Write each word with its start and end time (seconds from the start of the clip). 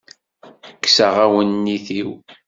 Kkseɣ 0.83 1.15
awennit-iw. 1.25 2.11